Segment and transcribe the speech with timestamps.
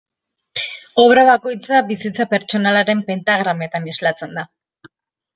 [1.01, 4.47] Obra bakoitza bizitza pertsonalaren pentagrametan islatzen da.